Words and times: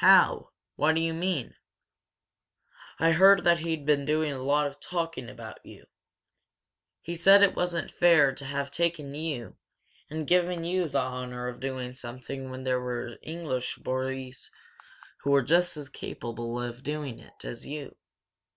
"How? 0.00 0.50
What 0.74 0.96
do 0.96 1.00
you 1.00 1.14
mean?" 1.14 1.54
"I 2.98 3.12
heard 3.12 3.44
that 3.44 3.60
he'd 3.60 3.86
been 3.86 4.04
doing 4.04 4.32
a 4.32 4.42
lot 4.42 4.66
of 4.66 4.80
talking 4.80 5.30
about 5.30 5.64
you. 5.64 5.86
He 7.02 7.14
said 7.14 7.40
it 7.40 7.54
wasn't 7.54 7.92
fair 7.92 8.34
to 8.34 8.44
have 8.44 8.72
taken 8.72 9.14
you 9.14 9.54
and 10.10 10.26
given 10.26 10.64
you 10.64 10.88
the 10.88 10.98
honor 10.98 11.46
of 11.46 11.60
doing 11.60 11.94
something 11.94 12.50
when 12.50 12.64
there 12.64 12.80
were 12.80 13.16
English 13.22 13.76
boys 13.76 14.50
who 15.18 15.30
were 15.30 15.42
just 15.42 15.76
as 15.76 15.88
capable 15.88 16.60
of 16.60 16.82
doing 16.82 17.20
it 17.20 17.44
as 17.44 17.64
you." 17.64 17.94